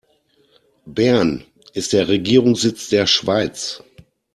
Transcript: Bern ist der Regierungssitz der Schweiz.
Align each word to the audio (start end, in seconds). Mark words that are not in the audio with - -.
Bern 0.87 1.43
ist 1.73 1.93
der 1.93 2.07
Regierungssitz 2.07 2.89
der 2.89 3.05
Schweiz. 3.05 3.83